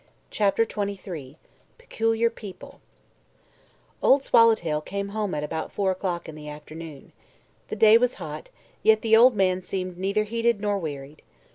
CHAPTER 0.31 0.63
XXIII 0.63 1.37
PECULIAR 1.77 2.31
PEOPLE 2.31 2.81
Old 4.01 4.23
Swallowtail 4.23 4.81
came 4.81 5.09
home 5.09 5.35
at 5.35 5.43
about 5.43 5.71
four 5.71 5.91
o'clock 5.91 6.27
in 6.27 6.33
the 6.33 6.49
afternoon. 6.49 7.11
The 7.67 7.75
day 7.75 7.99
was 7.99 8.15
hot, 8.15 8.49
yet 8.81 9.03
the 9.03 9.15
old 9.15 9.35
man 9.35 9.61
seemed 9.61 9.99
neither 9.99 10.23
heated 10.23 10.59
nor 10.59 10.79
wearied. 10.79 11.21